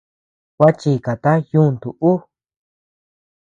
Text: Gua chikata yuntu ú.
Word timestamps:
Gua 0.57 0.69
chikata 0.79 1.31
yuntu 1.51 1.87
ú. 2.11 2.13